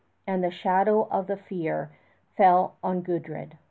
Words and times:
And 0.25 0.43
the 0.43 0.49
shadow 0.49 1.07
of 1.11 1.27
the 1.27 1.37
fear 1.37 1.91
fell 2.35 2.73
on 2.83 3.01
Gudrid. 3.03 3.51